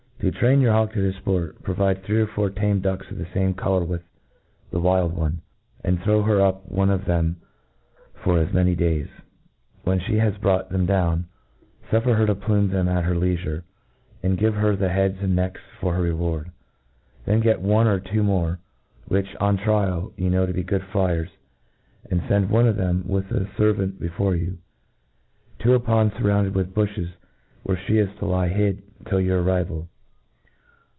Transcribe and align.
.To 0.23 0.29
traita 0.31 0.61
your 0.61 0.71
hawk 0.71 0.93
to 0.93 1.01
this 1.01 1.17
fport, 1.21 1.63
provide 1.63 2.03
three 2.03 2.21
or 2.21 2.27
four 2.27 2.51
tame 2.51 2.79
ducks 2.79 3.09
of 3.09 3.17
the 3.17 3.25
fame 3.25 3.55
colour 3.55 3.83
with 3.83 4.03
the 4.69 4.79
wild 4.79 5.13
one, 5.15 5.41
and 5.83 5.99
throw 5.99 6.21
her 6.21 6.37
tip 6.37 6.63
one 6.71 6.91
of 6.91 7.05
them 7.05 7.37
for 8.23 8.37
as 8.37 8.53
many 8.53 8.75
days. 8.75 9.07
When 9.81 9.99
flie 9.99 10.19
has 10.19 10.37
brought 10.37 10.69
them 10.69 10.85
down,' 10.85 11.25
fuffer 11.89 12.13
her 12.15 12.27
to 12.27 12.35
plume 12.35 12.69
them 12.69 12.87
at 12.87 13.03
her 13.05 13.15
lei 13.15 13.35
fure, 13.35 13.63
and 14.21 14.37
give 14.37 14.53
her 14.53 14.75
the 14.75 14.89
heads 14.89 15.17
and 15.21 15.35
necks 15.35 15.61
for 15.79 15.95
htr 15.95 16.03
reward. 16.03 16.51
Then 17.25 17.39
get 17.39 17.65
orte 17.65 17.87
or 17.87 17.99
two 17.99 18.21
more, 18.21 18.59
which, 19.07 19.35
on 19.37 19.57
trial, 19.57 20.13
you 20.17 20.29
know 20.29 20.45
to 20.45 20.53
be 20.53 20.61
good 20.61 20.83
flyers, 20.91 21.31
and 22.11 22.21
fend 22.27 22.51
one 22.51 22.67
of 22.67 22.77
them 22.77 23.05
with' 23.07 23.31
a 23.31 23.45
fervant 23.57 23.99
before 23.99 24.35
you, 24.35 24.59
to 25.63 25.73
a 25.73 25.79
pond 25.79 26.11
furrounded 26.11 26.53
with 26.53 26.75
buflies, 26.75 27.11
where 27.63 27.77
he 27.77 27.97
is 27.97 28.15
to 28.19 28.25
lie 28.27 28.49
hid 28.49 28.83
till 29.07 29.19
your/arrival. 29.19 29.87